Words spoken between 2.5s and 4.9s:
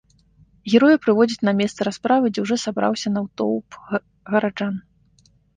сабраўся натоўп гараджан.